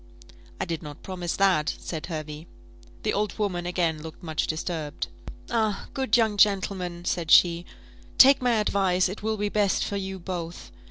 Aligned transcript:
"I 0.59 0.65
did 0.65 0.81
not 0.81 1.03
promise 1.03 1.35
that," 1.35 1.75
said 1.77 2.07
Hervey. 2.07 2.47
The 3.03 3.13
old 3.13 3.37
woman 3.37 3.67
again 3.67 4.01
looked 4.01 4.23
much 4.23 4.47
disturbed. 4.47 5.09
"Ah, 5.51 5.89
good 5.93 6.17
young 6.17 6.37
gentleman!" 6.37 7.05
said 7.05 7.29
she, 7.29 7.67
"take 8.17 8.41
my 8.41 8.53
advice; 8.53 9.07
it 9.07 9.21
will 9.21 9.37
be 9.37 9.49
best 9.49 9.85
for 9.85 9.97
you 9.97 10.17
both. 10.17 10.71